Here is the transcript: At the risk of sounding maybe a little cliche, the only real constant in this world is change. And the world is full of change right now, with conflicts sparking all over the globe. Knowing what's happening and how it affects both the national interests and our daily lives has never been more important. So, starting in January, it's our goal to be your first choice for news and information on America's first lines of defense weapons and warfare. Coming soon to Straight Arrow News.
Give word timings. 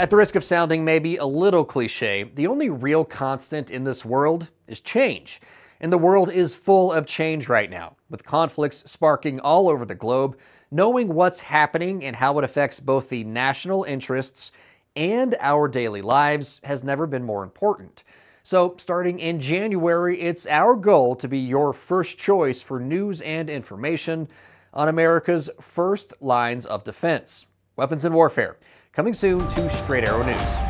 At 0.00 0.08
the 0.08 0.16
risk 0.16 0.34
of 0.34 0.42
sounding 0.42 0.82
maybe 0.82 1.16
a 1.16 1.26
little 1.26 1.62
cliche, 1.62 2.24
the 2.34 2.46
only 2.46 2.70
real 2.70 3.04
constant 3.04 3.70
in 3.70 3.84
this 3.84 4.02
world 4.02 4.48
is 4.66 4.80
change. 4.80 5.42
And 5.82 5.92
the 5.92 5.98
world 5.98 6.30
is 6.30 6.54
full 6.54 6.90
of 6.90 7.04
change 7.04 7.50
right 7.50 7.68
now, 7.68 7.96
with 8.08 8.24
conflicts 8.24 8.82
sparking 8.90 9.40
all 9.40 9.68
over 9.68 9.84
the 9.84 9.94
globe. 9.94 10.38
Knowing 10.70 11.12
what's 11.12 11.40
happening 11.40 12.02
and 12.02 12.16
how 12.16 12.38
it 12.38 12.44
affects 12.44 12.80
both 12.80 13.10
the 13.10 13.24
national 13.24 13.84
interests 13.84 14.52
and 14.96 15.36
our 15.38 15.68
daily 15.68 16.00
lives 16.00 16.62
has 16.64 16.82
never 16.82 17.06
been 17.06 17.22
more 17.22 17.42
important. 17.42 18.04
So, 18.42 18.76
starting 18.78 19.18
in 19.18 19.38
January, 19.38 20.18
it's 20.18 20.46
our 20.46 20.76
goal 20.76 21.14
to 21.16 21.28
be 21.28 21.40
your 21.40 21.74
first 21.74 22.16
choice 22.16 22.62
for 22.62 22.80
news 22.80 23.20
and 23.20 23.50
information 23.50 24.28
on 24.72 24.88
America's 24.88 25.50
first 25.60 26.14
lines 26.22 26.64
of 26.64 26.84
defense 26.84 27.44
weapons 27.80 28.04
and 28.04 28.14
warfare. 28.14 28.58
Coming 28.92 29.14
soon 29.14 29.48
to 29.48 29.70
Straight 29.78 30.06
Arrow 30.06 30.22
News. 30.22 30.69